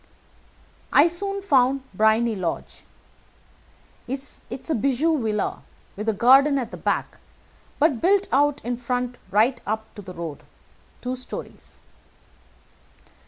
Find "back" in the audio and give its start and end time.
6.77-7.19